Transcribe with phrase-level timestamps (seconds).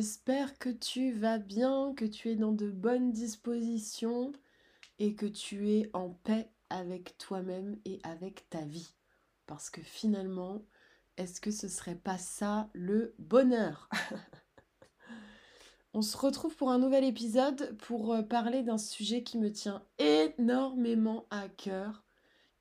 [0.00, 4.32] j'espère que tu vas bien, que tu es dans de bonnes dispositions
[4.98, 8.94] et que tu es en paix avec toi-même et avec ta vie.
[9.44, 10.62] Parce que finalement,
[11.18, 13.90] est-ce que ce serait pas ça le bonheur?
[15.92, 19.84] On se retrouve pour un nouvel épisode pour euh, parler d'un sujet qui me tient
[19.98, 22.06] énormément à cœur,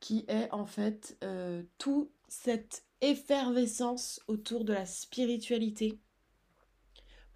[0.02, 6.02] qui est en fait euh, toute cette effervescence autour de la spiritualité.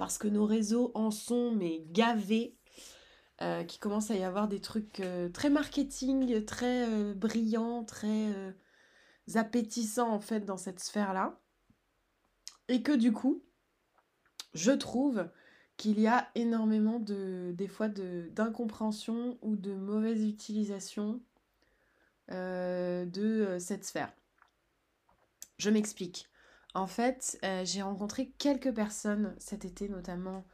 [0.04, 2.58] Parce que nos réseaux en sont mais gavés,
[3.42, 8.54] euh, qui commence à y avoir des trucs très marketing, très brillants, très
[9.34, 11.40] appétissants en fait dans cette sphère-là.
[12.68, 13.44] Et que du coup,
[14.54, 15.30] je trouve
[15.78, 21.22] qu'il y a énormément de, des fois d'incompréhension ou de mauvaise utilisation
[22.30, 24.14] euh, de euh, cette sphère.
[25.60, 26.30] Je m'explique.
[26.74, 30.46] En fait, euh, j'ai rencontré quelques personnes cet été notamment,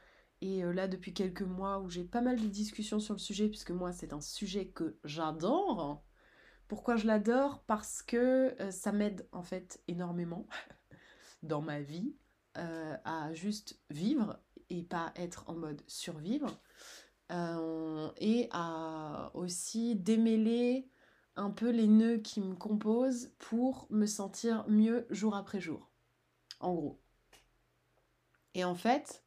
[0.42, 3.72] et là depuis quelques mois où j'ai pas mal de discussions sur le sujet, puisque
[3.72, 6.04] moi c'est un sujet que j'adore.
[6.68, 7.64] Pourquoi je l'adore?
[7.68, 10.46] Parce que ça m'aide en fait énormément
[11.44, 12.16] dans ma vie
[12.56, 16.60] à juste vivre et pas être en mode survivre.
[17.32, 20.90] Euh, et à aussi démêler
[21.36, 25.89] un peu les nœuds qui me composent pour me sentir mieux jour après jour.
[26.60, 27.00] En gros.
[28.54, 29.24] Et en fait,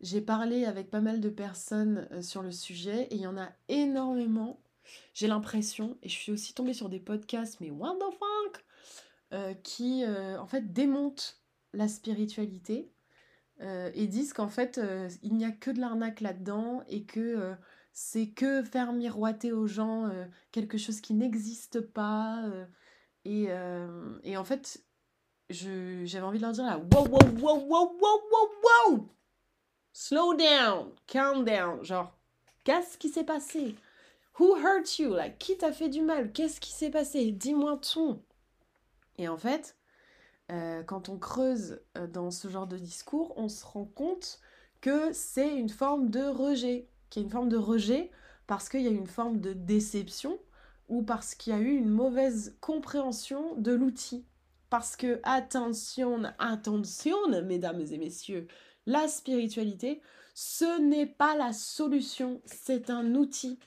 [0.00, 3.38] j'ai parlé avec pas mal de personnes euh, sur le sujet et il y en
[3.38, 4.62] a énormément.
[5.14, 7.96] J'ai l'impression, et je suis aussi tombée sur des podcasts, mais what
[9.32, 11.36] euh, Qui en fait démontent
[11.72, 12.90] la spiritualité
[13.62, 17.20] euh, et disent qu'en fait, euh, il n'y a que de l'arnaque là-dedans et que
[17.20, 17.54] euh,
[17.92, 20.10] c'est que faire miroiter aux gens
[20.52, 22.42] quelque chose qui n'existe pas.
[23.24, 24.82] Et, en fait,
[25.50, 29.08] j'avais envie de leur dire là, wow, wow, wow, wow, wow, wow, wow,
[29.92, 32.16] slow down, calm down, genre,
[32.64, 33.74] qu'est-ce qui s'est passé?
[34.38, 35.12] Who hurt you?
[35.14, 36.32] Like, qui t'a fait du mal?
[36.32, 37.30] Qu'est-ce qui s'est passé?
[37.30, 38.22] Dis-moi tout.
[39.18, 39.76] Et en fait,
[40.50, 44.40] euh, quand on creuse euh, dans ce genre de discours, on se rend compte
[44.80, 48.10] que c'est une forme de rejet, qu'il y a une forme de rejet
[48.46, 50.38] parce qu'il y a une forme de déception
[50.88, 54.24] ou parce qu'il y a eu une mauvaise compréhension de l'outil.
[54.70, 58.46] Parce que, attention, attention, mesdames et messieurs,
[58.86, 60.00] la spiritualité,
[60.34, 63.58] ce n'est pas la solution, c'est un outil,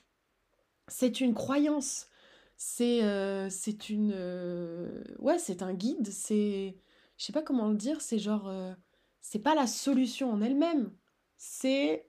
[0.88, 2.08] c'est une croyance,
[2.56, 3.50] c'est euh,
[3.88, 6.76] une euh, ouais c'est un guide c'est
[7.16, 8.72] je sais pas comment le dire c'est genre euh,
[9.20, 10.92] c'est pas la solution en elle-même
[11.36, 12.08] c'est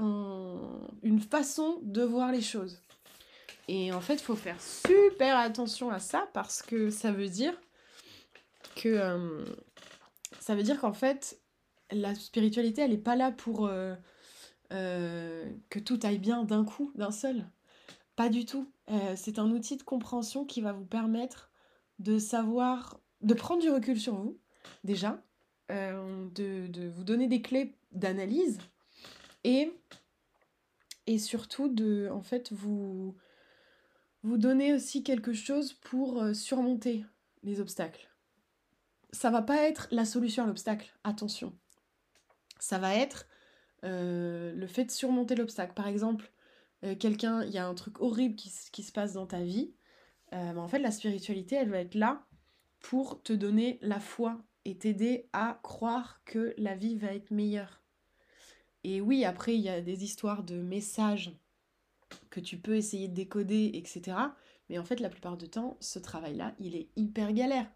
[0.00, 2.80] une façon de voir les choses.
[3.66, 7.52] Et en fait il faut faire super attention à ça parce que ça veut dire
[8.76, 9.44] que
[10.40, 11.40] ça veut dire qu'en fait
[11.90, 13.70] la spiritualité elle est pas là pour
[14.70, 17.46] que tout aille bien d'un coup d'un seul
[18.18, 18.68] pas du tout.
[18.90, 21.52] Euh, c'est un outil de compréhension qui va vous permettre
[22.00, 24.40] de savoir, de prendre du recul sur vous,
[24.82, 25.22] déjà,
[25.70, 28.58] euh, de, vous donner des clés d'analyse
[29.44, 29.70] et,
[31.06, 33.14] et surtout de, en fait, vous,
[34.24, 37.04] donner aussi quelque chose pour euh, surmonter
[37.44, 38.08] les obstacles.
[39.10, 41.56] Ça va pas être la solution à l'obstacle, attention.
[42.58, 43.26] Ça va être
[43.82, 45.72] le fait de surmonter l'obstacle.
[45.74, 46.30] Par exemple,
[46.84, 49.72] euh, quelqu'un, il y a un truc horrible qui, se passe dans ta vie,
[50.32, 52.24] euh, en fait, la spiritualité, elle va être là
[52.80, 57.82] pour te donner la foi et t'aider à croire que la vie va être meilleure.
[58.84, 61.32] Et oui, après, il y a des histoires de messages
[62.30, 64.16] que tu peux essayer de décoder, etc.
[64.68, 67.68] Mais en fait, la plupart du temps, ce travail-là, il est hyper galère.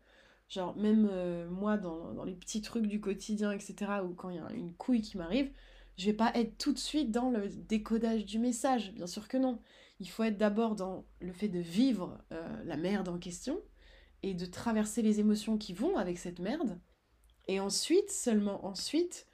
[0.52, 3.74] Genre, même euh, moi, dans, les petits trucs du quotidien, etc.,
[4.04, 5.50] ou quand il y a une couille qui m'arrive,
[5.96, 9.38] je vais pas être tout de suite dans le décodage du message, bien sûr que
[9.38, 9.62] non.
[9.98, 13.62] Il faut être d'abord dans le fait de vivre euh, la merde en question
[14.22, 16.78] et de traverser les émotions qui vont avec cette merde.
[17.48, 19.26] Et ensuite, seulement ensuite,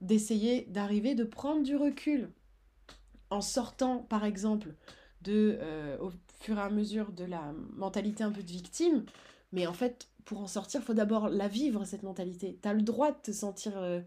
[0.00, 2.32] d'essayer d'arriver, de prendre du recul.
[3.30, 4.74] En sortant, par exemple,
[5.22, 6.10] de, euh, au
[6.40, 9.04] fur et à mesure de la mentalité un peu de victime.
[9.52, 12.58] Mais en fait, pour en sortir, il faut d'abord la vivre, cette mentalité.
[12.62, 13.76] Tu as le droit de te sentir...
[13.76, 14.00] Euh,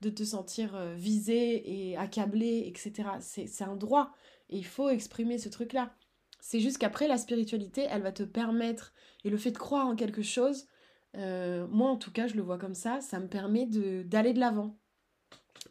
[0.00, 3.08] de te sentir euh, visé et accablé, etc.
[3.20, 4.12] C'est un droit
[4.48, 5.92] et il faut exprimer ce truc-là.
[6.40, 8.94] C'est juste qu'après, la spiritualité, elle va te permettre,
[9.24, 10.68] et le fait de croire en quelque chose,
[11.16, 14.38] euh, moi en tout cas, je le vois comme ça, ça me permet d'aller de
[14.38, 14.78] l'avant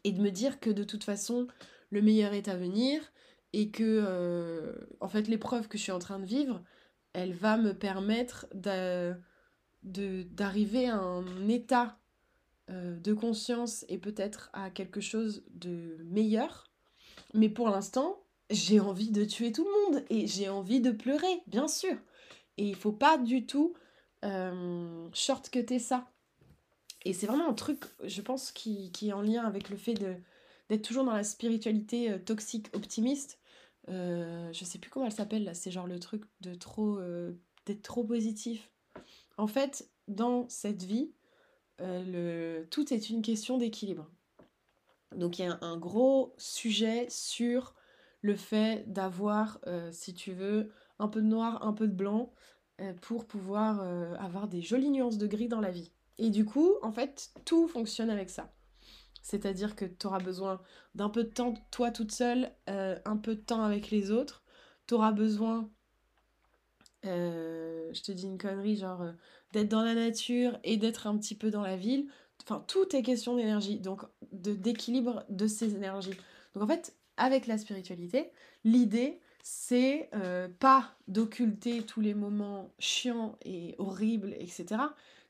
[0.04, 1.48] et de me dire que de toute façon,
[1.90, 3.02] le meilleur est à venir
[3.54, 6.62] et que, en fait, l'épreuve que je suis en train de vivre,
[7.14, 8.46] elle va me permettre
[9.88, 11.98] d'arriver à un état
[12.70, 16.72] euh, de conscience et peut-être à quelque chose de meilleur.
[17.34, 21.42] Mais pour l'instant, j'ai envie de tuer tout le monde et j'ai envie de pleurer,
[21.48, 21.96] bien sûr.
[22.58, 23.74] Et il faut pas du tout
[24.26, 26.10] euh, shortcuter ça.
[27.06, 29.94] Et c'est vraiment un truc, je pense, qui, qui, est en lien avec le fait
[29.94, 33.40] d'être toujours dans la spiritualité euh, toxique optimiste.
[33.90, 37.34] Euh, je sais plus comment elle s'appelle là, c'est genre le truc de trop euh,
[37.66, 38.70] d'être trop positif.
[39.38, 41.14] En fait, dans cette vie,
[41.80, 44.10] le, tout est une question d'équilibre.
[45.16, 47.76] Donc il y a un, gros sujet sur
[48.22, 49.60] le fait d'avoir,
[49.92, 52.34] si tu veux, un peu de noir, un peu de blanc,
[53.02, 53.82] pour pouvoir
[54.20, 55.92] avoir des jolies nuances de gris dans la vie.
[56.18, 58.52] Et du coup, en fait, tout fonctionne avec ça.
[59.22, 60.62] C'est-à-dire que tu auras besoin
[60.96, 64.44] d'un peu de temps, toi toute seule, euh, un peu de temps avec les autres.
[64.88, 65.70] Tu auras besoin,
[67.06, 69.12] euh, je te dis une connerie, genre euh,
[69.54, 72.08] d'être dans la nature et d'être un petit peu dans la ville.
[72.44, 76.14] Enfin, tout est question d'énergie, donc d'équilibre de, ces énergies.
[76.54, 78.32] Donc en fait, avec la spiritualité,
[78.64, 80.10] l'idée, c'est
[80.60, 84.82] pas d'occulter tous les moments chiants et horribles, etc.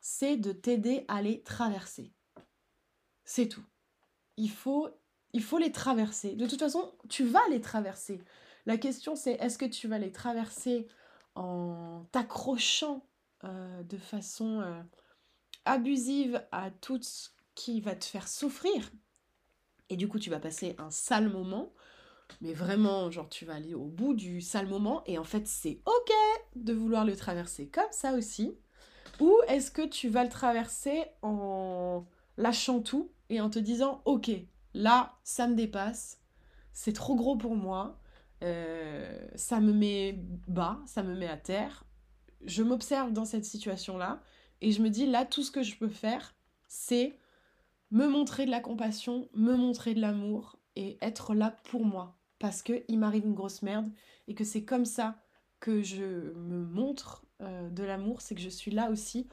[0.02, 2.12] C'est de t'aider à les traverser.
[3.24, 3.64] C'est tout
[4.38, 4.90] il faut,
[5.34, 6.36] il faut les traverser.
[6.36, 8.22] De toute façon, tu vas les traverser.
[8.66, 10.88] La question c'est est-ce que tu vas les traverser
[11.38, 13.06] en t'accrochant
[13.44, 14.82] euh, de façon euh,
[15.66, 18.92] abusive à tout ce qui va te faire souffrir.
[19.90, 21.72] Et du coup tu vas passer un sale moment.
[22.42, 25.04] Mais vraiment genre tu vas aller au bout du sale moment.
[25.06, 26.12] Et en fait c'est ok
[26.56, 28.58] de vouloir le traverser comme ça aussi.
[29.20, 32.04] Ou est-ce que tu vas le traverser en
[32.38, 34.32] lâchant tout et en te disant ok,
[34.74, 36.20] là, ça me dépasse,
[36.74, 38.00] c'est trop gros pour moi,
[38.44, 41.86] euh, ça me met bas, ça me met à terre.
[42.46, 44.22] Je m'observe dans cette situation-là
[44.62, 46.36] et je me dis là, tout ce que je peux faire,
[46.68, 47.18] c'est
[47.92, 52.18] me montrer de la compassion, me montrer de l'amour et être là pour moi.
[52.40, 53.92] Parce qu'il m'arrive une grosse merde
[54.28, 55.20] et que c'est comme ça
[55.60, 59.28] que je me montre euh, de l'amour, c'est que je suis là aussi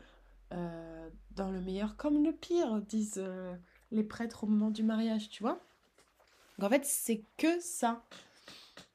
[0.52, 3.22] euh, dans le meilleur comme le pire, disent
[3.90, 5.60] les prêtres au moment du mariage, tu vois.
[6.58, 8.02] Donc en fait, c'est que ça.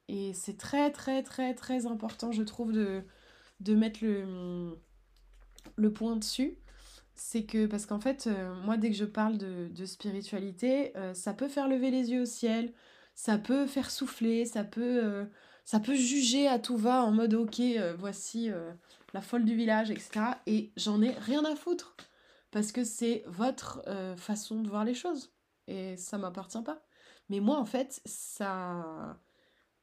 [0.10, 3.04] Et c'est très, très, très, très important, je trouve, de,
[3.60, 4.76] de mettre le,
[5.76, 6.58] le point dessus.
[7.14, 11.34] C'est que, parce qu'en fait, euh, moi, dès que je parle de, spiritualité, euh, ça
[11.34, 12.74] peut faire lever les yeux au ciel,
[13.14, 15.26] ça peut faire souffler, ça peut, euh,
[15.64, 17.62] ça peut juger à tout va en mode, ok,
[18.00, 18.50] voici
[19.14, 20.22] la folle du village, etc.
[20.48, 21.96] Et j'en ai rien à foutre
[22.50, 23.84] parce que c'est votre
[24.18, 25.32] façon de voir les choses
[25.68, 26.82] et ça m'appartient pas.
[27.30, 29.20] Mais moi en fait, ça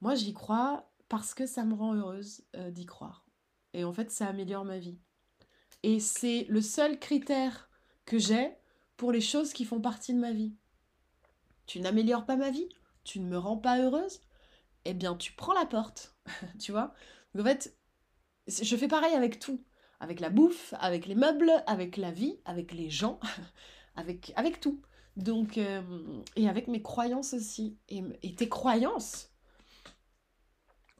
[0.00, 3.26] moi j'y crois parce que ça me rend heureuse euh, d'y croire.
[3.72, 4.98] Et en fait, ça améliore ma vie.
[5.82, 7.68] Et c'est le seul critère
[8.06, 8.56] que j'ai
[8.96, 10.54] pour les choses qui font partie de ma vie.
[11.66, 12.68] Tu n'améliores pas ma vie,
[13.04, 14.20] tu ne me rends pas heureuse,
[14.84, 16.16] eh bien tu prends la porte,
[16.58, 16.94] tu vois.
[17.38, 17.76] en fait,
[18.48, 19.60] je fais pareil avec tout
[20.00, 23.18] avec la bouffe, avec les meubles, avec la vie, avec les gens,
[23.96, 24.80] avec, avec tout.
[25.16, 25.82] Donc, euh,
[26.36, 27.78] et avec mes croyances aussi.
[27.88, 29.32] Et, tes croyances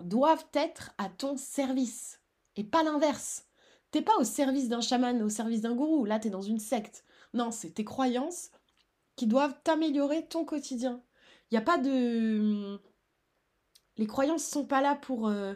[0.03, 2.21] doivent être à ton service
[2.57, 3.47] et pas l'inverse.
[3.91, 6.05] T'es pas au service d'un chaman, au service d'un gourou.
[6.05, 7.05] Là, t'es dans une secte.
[7.35, 8.51] Non, c'est tes croyances
[9.15, 11.03] qui doivent t'améliorer ton quotidien.
[11.51, 12.79] Il n'y a pas de.
[13.97, 15.29] Les croyances sont pas là pour.
[15.29, 15.55] Euh,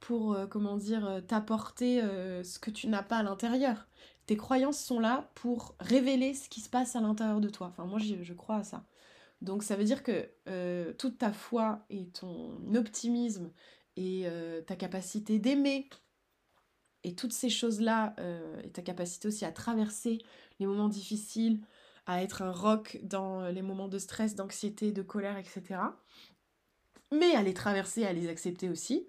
[0.00, 3.88] pour, euh, comment dire, euh, t'apporter ce que tu n'as pas à l'intérieur.
[4.26, 7.68] Tes croyances sont là pour révéler ce qui se passe à l'intérieur de toi.
[7.68, 8.84] Enfin, moi, je, crois à ça.
[9.42, 13.52] Donc, ça veut dire que toute ta foi et ton optimisme
[13.96, 14.26] et
[14.66, 15.88] ta capacité d'aimer
[17.04, 18.16] et toutes ces choses-là,
[18.64, 20.18] et ta capacité aussi à traverser
[20.58, 21.60] les moments difficiles,
[22.06, 25.80] à être un rock dans les moments de stress, d'anxiété, de colère, etc.
[27.12, 29.06] Mais à les traverser, à les accepter aussi,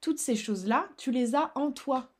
[0.00, 2.12] toutes ces choses-là, tu les as en toi.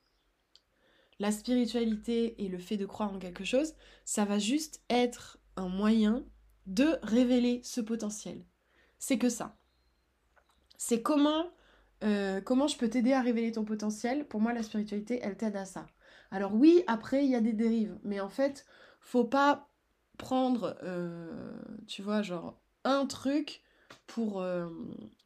[1.18, 5.68] La spiritualité et le fait de croire en quelque chose, ça va juste être un
[5.68, 6.25] moyen
[6.66, 8.45] de révéler ce potentiel.
[8.99, 9.57] C'est que ça.
[10.76, 11.47] C'est comment,
[12.04, 14.26] euh, comment je peux t'aider à révéler ton potentiel.
[14.26, 15.87] Pour moi, la spiritualité, elle t'aide à ça.
[16.31, 17.99] Alors oui, après, il y a des dérives.
[18.04, 18.64] Mais en fait,
[19.00, 19.69] faut pas
[20.19, 21.52] prendre, euh,
[21.87, 23.62] tu vois, genre un truc
[24.07, 24.40] pour...
[24.40, 24.69] Euh,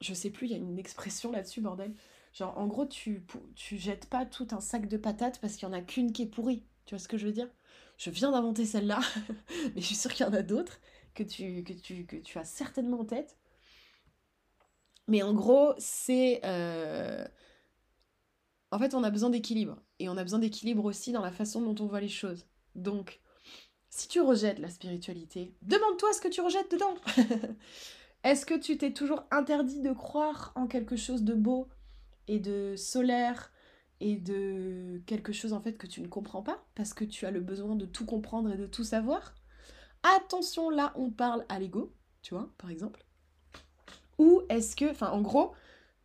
[0.01, 1.95] je sais plus, il y a une expression là-dessus, bordel.
[2.33, 3.25] Genre, en gros, tu,
[3.55, 6.23] tu jettes pas tout un sac de patates parce qu'il y en a qu'une qui
[6.23, 6.67] est pourrie.
[6.85, 7.49] Tu vois ce que je veux dire?
[7.97, 9.01] Je viens d'inventer celle-là,
[9.75, 10.79] mais je suis sûre qu'il y en a d'autres
[11.17, 13.37] que tu, as certainement en tête.
[15.09, 16.41] Mais en gros, c'est...
[16.45, 17.27] Euh,
[18.71, 19.83] en fait, on a besoin d'équilibre.
[19.99, 22.47] Et on a besoin d'équilibre aussi dans la façon dont on voit les choses.
[22.75, 23.21] Donc,
[23.89, 26.95] si tu rejettes la spiritualité, demande-toi ce que tu rejettes dedans.
[28.25, 31.69] Est-ce que tu t'es toujours interdit de croire en quelque chose de beau
[32.29, 33.53] et de solaire
[34.01, 36.67] et de quelque chose en fait que tu ne comprends pas?
[36.75, 39.35] Parce que tu as le besoin de tout comprendre et de tout savoir?
[40.15, 43.05] Attention, là on parle à l'ego, tu vois, par exemple.
[44.19, 45.53] Ou est-ce que, enfin en gros,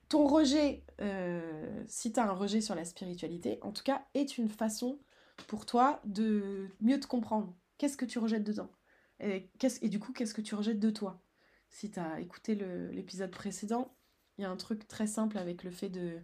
[0.10, 4.38] ton rejet, euh, si tu as un rejet sur la spiritualité, en tout cas, est
[4.38, 5.00] une façon
[5.48, 7.56] pour toi de mieux te comprendre.
[7.78, 8.72] Qu'est-ce que tu rejettes dedans?
[9.20, 9.50] Et,
[9.82, 11.22] et, du coup, qu'est-ce que tu rejettes de toi?
[11.70, 13.96] Si tu as écouté l'épisode précédent,
[14.38, 16.20] il y a un truc très simple avec le fait de,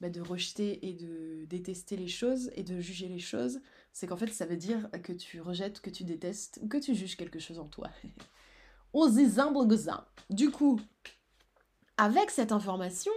[0.00, 3.60] bah, de rejeter et de détester les choses et de juger les choses.
[3.92, 7.16] C'est qu'en fait, ça veut dire que tu rejettes, que tu détestes que tu juges
[7.16, 7.88] quelque chose en toi.
[10.30, 10.80] Du coup,
[11.96, 13.12] avec cette information,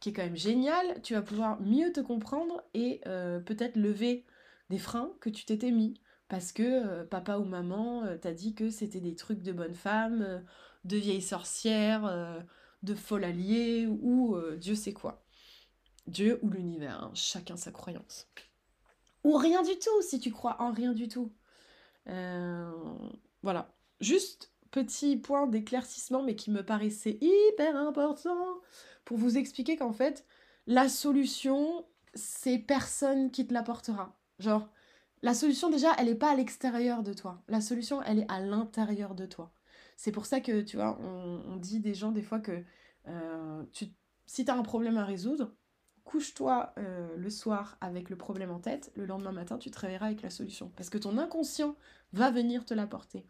[0.00, 4.24] qui est quand même géniale, tu vas pouvoir mieux te comprendre et euh, peut-être lever
[4.70, 8.54] des freins que tu t'étais mis parce que euh, papa ou maman euh, t'a dit
[8.54, 10.42] que c'était des trucs de bonne femme,
[10.84, 12.42] de vieille sorcière,
[12.82, 15.22] de folle alliée ou Dieu sait quoi.
[16.10, 18.28] Dieu ou l'univers, hein, chacun sa croyance.
[19.24, 21.32] Ou rien du tout si tu crois en rien du tout.
[22.06, 23.74] voilà.
[24.00, 28.60] Juste petit point d'éclaircissement mais qui me paraissait hyper important
[29.04, 30.24] pour vous expliquer qu'en fait
[30.66, 34.16] la solution c'est personne qui te l'apportera.
[34.38, 34.68] Genre
[35.22, 37.42] la solution, déjà, elle n'est pas à l'extérieur de toi.
[37.48, 39.52] La solution, elle est à l'intérieur de toi.
[39.96, 42.64] C'est pour ça que, tu vois, on, dit des gens des fois que
[43.06, 43.62] euh,
[44.26, 45.52] si tu as un problème à résoudre,
[46.04, 50.06] couche-toi euh, le soir avec le problème en tête, le lendemain matin, tu te réveilleras
[50.06, 50.72] avec la solution.
[50.76, 51.76] Parce que ton inconscient
[52.12, 53.26] va venir te l'apporter.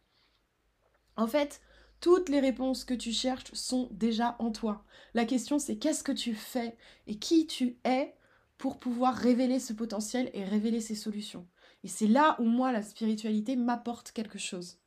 [1.17, 1.61] En fait,
[2.01, 4.85] toutes les réponses que tu cherches sont déjà en toi.
[5.15, 8.15] La question, c'est qu'est-ce que tu fais et qui tu es
[8.57, 11.47] pour pouvoir révéler ce potentiel et révéler ces solutions.
[11.83, 14.79] Et c'est là où moi, la spiritualité m'apporte quelque chose.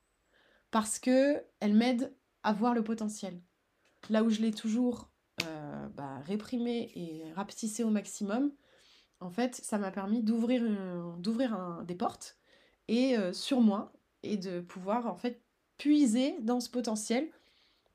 [0.71, 3.41] Parce que elle m'aide à voir le potentiel.
[4.09, 5.12] Là où je l'ai toujours
[5.95, 8.51] bah, réprimé et rapetissé au maximum,
[9.19, 10.63] en fait, ça m'a permis d'ouvrir
[11.85, 12.37] des portes
[12.87, 15.41] et euh, sur moi et de pouvoir en fait
[15.77, 17.29] puiser dans ce potentiel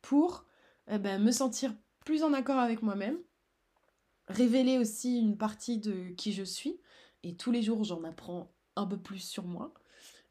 [0.02, 0.46] pour
[0.88, 3.18] eh ben, me sentir plus en accord avec moi-même,
[4.28, 6.80] révéler aussi une partie de qui je suis
[7.22, 9.74] et tous les jours j'en apprends un peu plus sur moi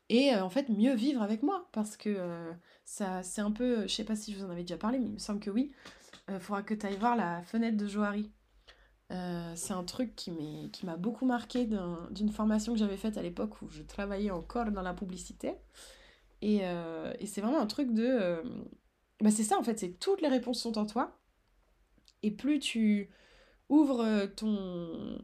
[0.09, 2.51] et euh, en fait mieux vivre avec moi parce que euh,
[2.85, 5.07] ça c'est un peu je sais pas si je vous en avais déjà parlé mais
[5.07, 5.71] il me semble que oui
[6.29, 8.31] euh, faudra que tu ailles voir la fenêtre de Johari.
[9.55, 10.31] C'est un truc qui
[10.83, 11.65] m'a beaucoup marqué
[12.11, 15.55] d'une formation que j'avais faite à l'époque où je travaillais encore dans la publicité.
[16.41, 18.43] Et, et c'est vraiment un truc de
[19.21, 21.17] bah c'est ça en fait c'est toutes les réponses sont en toi.
[22.21, 23.09] Et plus tu
[23.69, 25.23] ouvres ton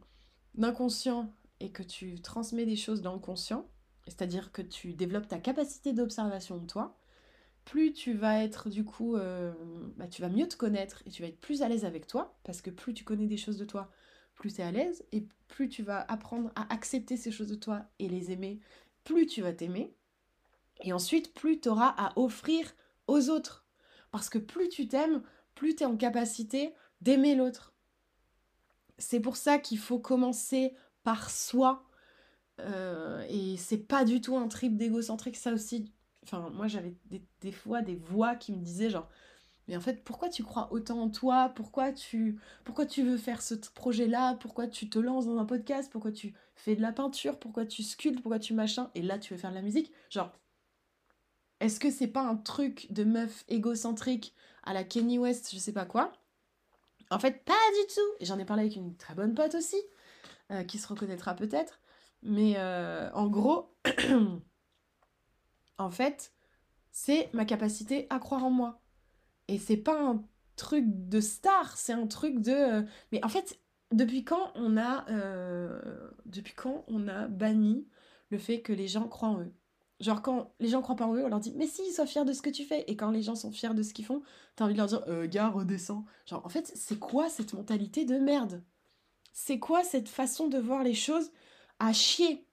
[0.62, 3.66] inconscient et que tu transmets des choses dans le conscient,
[4.06, 6.98] c'est-à-dire que tu développes ta capacité d'observation de toi,
[7.66, 9.54] plus tu vas être du coup, euh,
[9.98, 12.38] bah, tu vas mieux te connaître et tu vas être plus à l'aise avec toi,
[12.44, 13.92] parce que plus tu connais des choses de toi,
[14.36, 17.56] plus tu es à l'aise, et plus tu vas apprendre à accepter ces choses de
[17.56, 18.60] toi et les aimer,
[19.04, 19.96] plus tu vas t'aimer,
[20.82, 22.74] et ensuite plus tu auras à offrir
[23.08, 23.66] aux autres.
[24.12, 25.24] Parce que plus tu t'aimes,
[25.56, 27.74] plus tu es en capacité d'aimer l'autre.
[28.98, 31.86] C'est pour ça qu'il faut commencer par soi.
[32.60, 35.92] Euh, et c'est pas du tout un trip d'égocentrique, ça aussi.
[36.24, 36.96] Enfin, moi j'avais
[37.42, 39.10] des, fois des voix qui me disaient genre,
[39.68, 41.52] mais en fait, pourquoi tu crois autant en toi?
[41.56, 44.36] Pourquoi tu, pourquoi tu veux faire ce projet-là?
[44.40, 45.92] Pourquoi tu te lances dans un podcast?
[45.92, 47.40] Pourquoi tu fais de la peinture?
[47.40, 48.22] Pourquoi tu sculptes?
[48.22, 48.90] Pourquoi tu machin?
[48.96, 49.92] Et là, tu veux faire de la musique?
[50.10, 50.32] Genre,
[51.60, 55.74] est-ce que c'est pas un truc de meuf égocentrique à la Kenny West, je sais
[55.74, 56.12] pas quoi?
[57.10, 58.16] En fait, pas du tout!
[58.20, 59.78] Et j'en ai parlé avec une très bonne pote aussi.
[60.52, 61.80] Euh, qui se reconnaîtra peut-être.
[62.22, 63.76] Mais euh, en gros,
[65.84, 66.34] en fait,
[66.92, 68.82] c'est ma capacité à croire en moi.
[69.48, 70.24] Et c'est pas un
[70.56, 72.52] truc de star, c'est un truc de.
[72.52, 73.60] Euh, mais en fait,
[73.92, 75.06] depuis quand on a,
[76.26, 77.88] depuis quand on a banni
[78.30, 79.54] le fait que les gens croient en eux?
[80.00, 82.26] Genre quand les gens croient pas en eux, on leur dit mais si, sois fier
[82.26, 82.84] de ce que tu fais.
[82.88, 84.22] Et quand les gens sont fiers de ce qu'ils font,
[84.56, 86.06] t'as envie de leur dire euh, gars, redescends.
[86.26, 88.64] Genre en fait, c'est quoi cette mentalité de merde?
[89.32, 91.32] C'est quoi cette façon de voir les choses
[91.80, 92.46] à chier?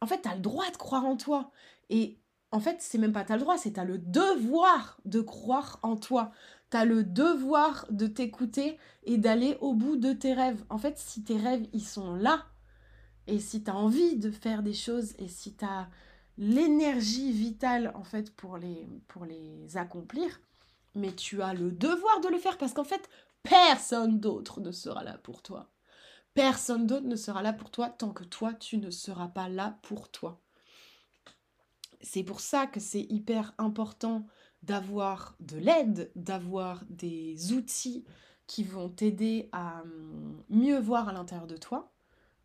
[0.00, 1.50] En fait, t'as le droit de croire en toi.
[1.90, 2.18] Et
[2.54, 5.96] en fait, c'est même pas t'as le droit, c'est t'as le devoir de croire en
[5.96, 6.30] toi.
[6.70, 10.64] T'as le devoir de t'écouter et d'aller au bout de tes rêves.
[10.70, 12.44] En fait, si tes rêves, ils sont là,
[13.26, 15.88] et si t'as envie de faire des choses, et si t'as
[16.38, 20.40] l'énergie vitale, en fait, pour les, pour les accomplir,
[20.94, 23.10] mais tu as le devoir de le faire parce qu'en fait,
[23.42, 25.72] personne d'autre ne sera là pour toi.
[26.34, 29.76] Personne d'autre ne sera là pour toi tant que toi, tu ne seras pas là
[29.82, 30.43] pour toi.
[32.04, 34.26] C'est pour ça que c'est hyper important
[34.62, 38.04] d'avoir de l'aide, d'avoir des outils
[38.46, 41.92] qui vont t'aider à hum, mieux voir à l'intérieur de toi,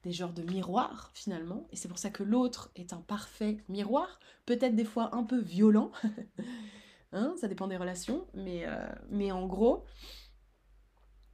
[0.04, 4.20] des genres de miroirs finalement, et c'est pour ça que l'autre est un parfait miroir,
[4.46, 5.92] peut-être des fois un peu violent,
[7.12, 9.84] hein, ça dépend des relations, mais, euh, mais en gros,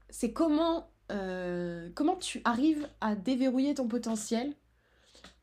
[0.09, 4.55] c'est comment, euh, comment tu arrives à déverrouiller ton potentiel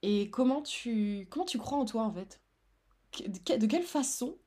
[0.03, 2.42] et comment tu, comment tu crois en toi en fait.
[3.21, 4.39] De quelle façon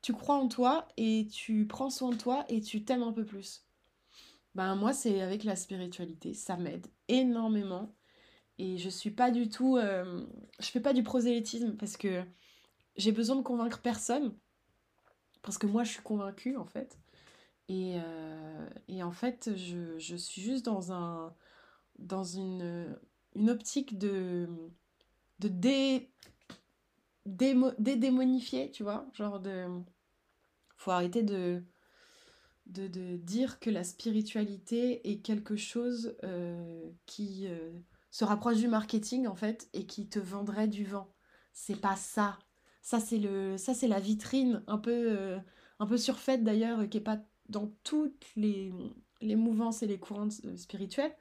[0.00, 3.24] tu crois en toi et tu prends soin de toi et tu t'aimes un peu
[3.24, 3.64] plus?
[4.54, 7.94] Ben moi c'est avec la spiritualité, ça m'aide énormément
[8.58, 10.26] et je suis pas du tout euh,
[10.58, 12.24] je fais pas du prosélytisme parce que
[12.96, 14.34] j'ai besoin de convaincre personne
[15.42, 16.98] parce que moi je suis convaincue en fait
[17.68, 21.34] et, euh, en fait je, je, suis juste dans un
[21.98, 22.96] dans une,
[23.36, 24.48] une optique de
[25.38, 26.10] de dé,
[27.28, 29.66] dédémonifier tu vois genre de
[30.76, 31.62] faut arrêter de,
[32.66, 37.72] de, dire que la spiritualité est quelque chose euh, qui euh,
[38.10, 41.12] se rapproche du marketing en fait et qui te vendrait du vent.
[41.52, 42.38] C'est pas ça.
[42.82, 45.38] Ça c'est le ça c'est la vitrine un peu euh,
[45.80, 47.18] un peu surfaite d'ailleurs qui est pas
[47.48, 48.72] dans toutes les,
[49.20, 51.14] les mouvances et les courants spirituels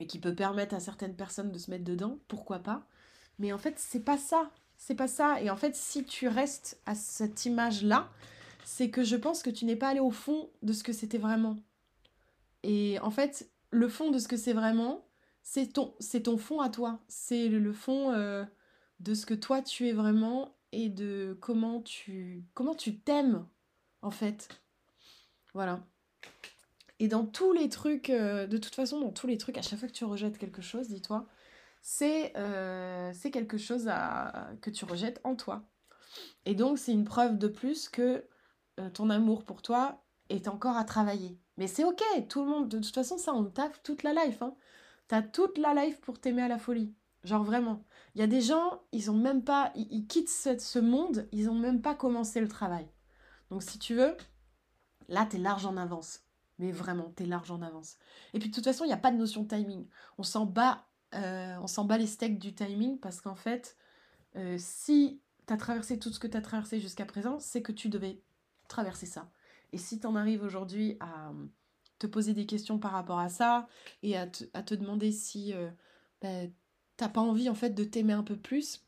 [0.00, 2.86] et qui peut permettre à certaines personnes de se mettre dedans, pourquoi pas?
[3.38, 4.50] Mais en fait, c'est pas ça.
[4.76, 5.40] C'est pas ça.
[5.40, 8.08] Et en fait, si tu restes à cette image-là,
[8.64, 11.18] c'est que je pense que tu n'es pas allé au fond de ce que c'était
[11.18, 11.56] vraiment.
[12.62, 15.04] Et en fait, le fond de ce que c'est vraiment,
[15.42, 17.00] c'est ton, c'est ton fond à toi.
[17.08, 18.44] C'est le fond euh,
[19.00, 23.46] de ce que toi tu es vraiment et de comment tu comment tu t'aimes
[24.02, 24.48] en fait.
[25.52, 25.84] Voilà.
[27.00, 29.78] Et dans tous les trucs, euh, de toute façon, dans tous les trucs, à chaque
[29.78, 31.26] fois que tu rejettes quelque chose, dis-toi,
[32.36, 35.64] euh, c'est quelque chose à, que tu rejettes en toi.
[36.46, 38.26] Et donc, c'est une preuve de plus que
[38.80, 41.38] euh, ton amour pour toi est encore à travailler.
[41.56, 44.42] Mais c'est ok, tout le monde, de toute façon, ça, on taffe toute la life.
[44.42, 44.54] Hein.
[45.08, 46.94] T'as toute la life pour t'aimer à la folie.
[47.22, 47.84] Genre vraiment.
[48.14, 51.54] Il y a des gens, ils ont même pas, ils, quittent ce, monde, ils ont
[51.54, 52.86] même pas commencé le travail.
[53.50, 54.16] Donc si tu veux,
[55.08, 56.20] là, t'es large en avance.
[56.58, 57.96] Mais vraiment, t'es large en avance.
[58.34, 59.86] Et puis de toute façon, il n'y a pas de notion de timing.
[60.18, 63.76] On s'en bat euh, on s'en bat les steaks du timing parce qu'en fait,
[64.36, 67.72] euh, si tu as traversé tout ce que tu as traversé jusqu'à présent, c'est que
[67.72, 68.20] tu devais
[68.68, 69.30] traverser ça.
[69.72, 71.46] Et si tu en arrives aujourd'hui à euh,
[71.98, 73.68] te poser des questions par rapport à ça
[74.02, 75.54] et à te, demander si
[76.20, 76.28] bah,
[76.96, 78.84] t'as pas envie en fait de t'aimer un peu plus,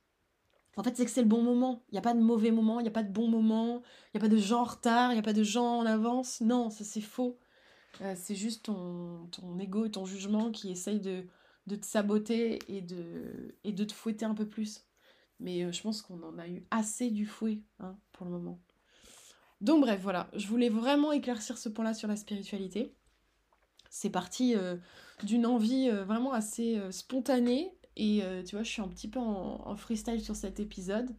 [0.77, 1.85] en fait, c'est que c'est le bon moment.
[1.89, 4.19] Il n'y a pas de mauvais moment, il n'y a pas de bon moment, il
[4.19, 6.43] n'y a pas de gens en retard, il n'y a pas de gens en avance.
[6.43, 7.39] Non, ça c'est faux.
[8.15, 11.25] c'est juste ton, ton ego et ton jugement qui essaye de,
[11.67, 14.85] de te saboter et de, te fouetter un peu plus.
[15.41, 18.61] Mais euh, je pense qu'on en a eu assez du fouet hein, pour le moment.
[19.61, 22.95] Donc bref, voilà, je voulais vraiment éclaircir ce point-là sur la spiritualité.
[23.91, 24.77] C'est parti euh,
[25.25, 27.73] d'une envie euh, vraiment assez spontanée.
[27.99, 31.17] Et tu vois, je suis un petit peu en, freestyle sur cet épisode.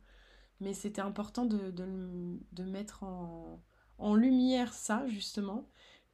[0.59, 3.63] Mais c'était important de, de, mettre en,
[3.97, 5.67] en lumière ça, justement.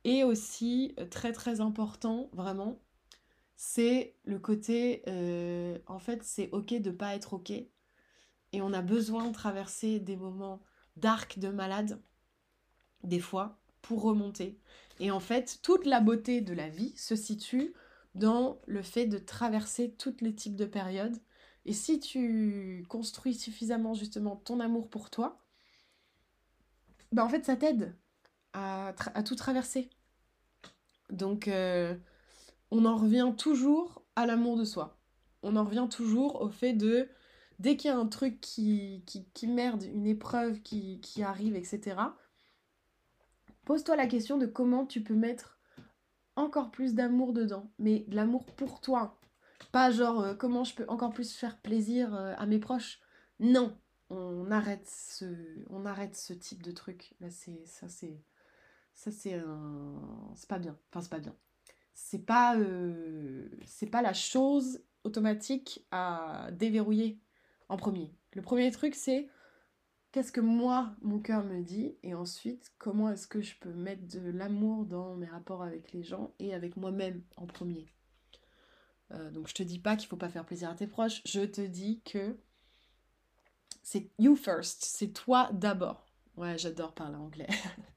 [0.06, 2.80] Et aussi, très très important, vraiment,
[3.56, 7.52] c'est le côté, euh, en fait, c'est ok de pas être ok.
[7.52, 10.62] Et on a besoin de traverser des moments
[10.96, 12.02] d'arc de malade,
[13.04, 14.60] des fois, pour remonter.
[15.00, 17.74] Et en fait, toute la beauté de la vie se situe
[18.16, 21.18] dans le fait de traverser tous les types de périodes.
[21.66, 25.40] Et si tu construis suffisamment justement ton amour pour toi,
[27.12, 27.96] ben en fait ça t'aide
[28.54, 28.94] à,
[29.26, 29.90] tout traverser.
[31.10, 31.96] Donc euh,
[32.74, 34.98] on en revient toujours à l'amour de soi.
[35.44, 37.08] On en revient toujours au fait de,
[37.60, 41.98] dès qu'il y a un truc qui, qui, merde, une épreuve qui, arrive, etc.,
[43.64, 45.60] pose-toi la question de comment tu peux mettre
[46.36, 49.20] encore plus d'amour dedans, mais de l'amour pour toi.
[49.72, 53.00] Pas genre euh, comment je peux encore plus faire plaisir euh, à mes proches.
[53.40, 53.78] Non,
[54.10, 55.26] on arrête ce,
[55.70, 57.14] on arrête ce type de truc.
[57.22, 58.20] Là, c'est ça, c'est
[58.96, 60.02] ça, c'est un,
[60.36, 60.76] c'est pas bien.
[60.90, 61.36] Enfin, c'est pas bien
[61.94, 63.48] c'est pas, euh,
[63.92, 67.20] pas la chose automatique à déverrouiller
[67.70, 68.12] en premier.
[68.34, 69.30] Le premier truc, c'est
[70.12, 74.08] qu'est-ce que moi, mon cœur me dit, et ensuite, comment est-ce que je peux mettre
[74.08, 77.88] de l'amour dans mes rapports avec les gens et avec moi-même en premier.
[79.12, 81.42] Euh, donc je te dis pas qu'il faut pas faire plaisir à tes proches, je
[81.42, 82.38] te dis que
[83.82, 86.06] c'est you first, c'est toi d'abord.
[86.38, 87.50] Ouais, j'adore parler anglais.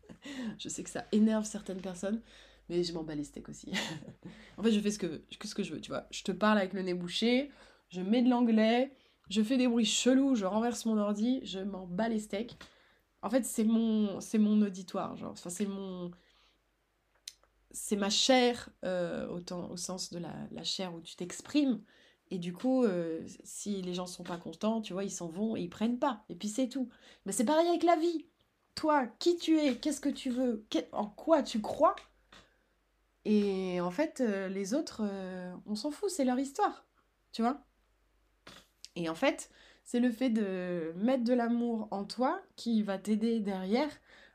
[0.59, 2.20] je sais que ça énerve certaines personnes,
[2.68, 3.72] mais je m'en bats les steaks aussi.
[4.59, 6.07] en fait, je fais ce que, ce que je veux, tu vois.
[6.11, 7.50] Je te parle avec le nez bouché,
[7.88, 8.92] je mets de l'anglais,
[9.29, 12.57] je fais des bruits chelous, je renverse mon ordi, je m'en bats les steaks.
[13.22, 16.11] En fait, c'est mon, c'est mon auditoire, genre, enfin, c'est mon,
[17.70, 21.83] c'est ma chair, euh, autant au sens de la, la chair où tu t'exprimes.
[22.31, 25.57] Et du coup, euh, si les gens sont pas contents, tu vois, ils s'en vont
[25.57, 26.24] et ils prennent pas.
[26.29, 26.88] Et puis c'est tout.
[27.24, 28.26] Mais c'est pareil avec la vie.
[28.74, 31.94] Toi, qui tu es, qu'est-ce que tu veux, en quoi tu crois.
[33.28, 35.02] Et en fait, euh, les autres,
[35.66, 36.86] on s'en fout, c'est leur histoire.
[37.32, 37.60] Tu vois
[38.94, 39.50] Et en fait,
[39.82, 43.90] c'est le fait de mettre de l'amour en toi qui va t'aider derrière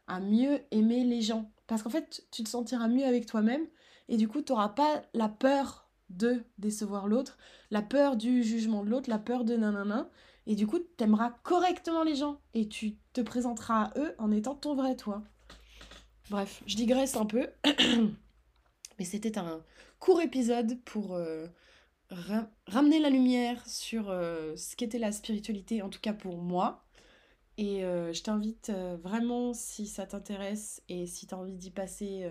[0.08, 1.50] à mieux aimer les gens.
[1.68, 3.66] Parce qu'en fait, tu te sentiras mieux avec toi-même
[4.10, 7.38] et du coup, tu n'auras pas la peur de décevoir l'autre,
[7.70, 10.10] la peur du jugement de l'autre, la peur de nanana.
[10.48, 14.32] Et du coup, tu aimeras correctement les gens et tu te présenteras à eux en
[14.32, 15.24] étant ton vrai toi.
[16.30, 17.48] Bref, je digresse un peu.
[19.00, 19.64] Mais c'était un
[20.00, 21.48] court épisode pour euh,
[22.68, 26.84] ramener la lumière sur euh, ce qu'était la spiritualité, en tout cas pour moi.
[27.58, 28.72] Et euh, je t'invite
[29.04, 32.30] vraiment, si ça t'intéresse et si tu as envie d'y passer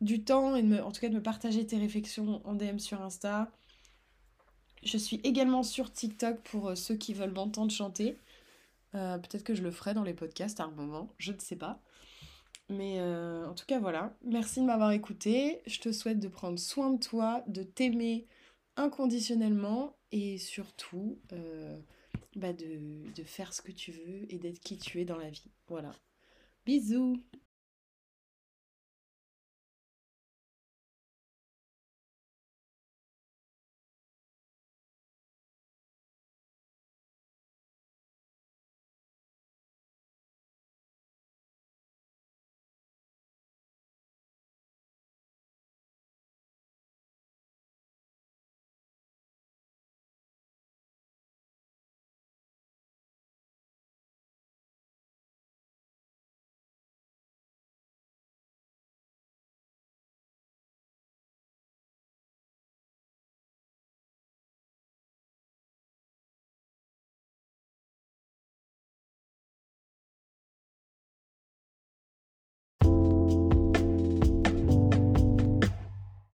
[0.00, 3.50] du temps et en tout cas de me partager tes réflexions en DM sur Insta.
[4.82, 8.18] Je suis également sur TikTok pour ceux qui veulent m'entendre chanter.
[8.92, 11.80] Peut-être que je le ferai dans les podcasts à un moment, je ne sais pas.
[12.70, 14.16] Mais en tout cas, voilà.
[14.24, 15.60] Merci de m'avoir écouté.
[15.66, 18.26] Je te souhaite de prendre soin de toi, de t'aimer
[18.76, 21.78] inconditionnellement et surtout euh,
[22.36, 22.80] bah de,
[23.14, 25.50] de faire ce que tu veux et d'être qui tu es dans la vie.
[25.68, 25.92] Voilà.
[26.66, 27.22] Bisous